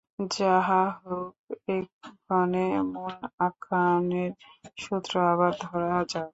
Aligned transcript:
যাহা 0.31 0.81
হউক, 0.97 1.33
এক্ষণে 1.71 2.65
মূল 2.91 3.15
আখ্যানের 3.47 4.31
সূত্র 4.77 5.13
আবার 5.31 5.51
ধরা 5.63 5.97
যাউক। 6.11 6.29